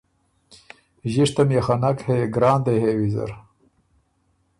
[1.11, 3.31] ݫِشتم يې خه نک هې ګران دې هې ویزر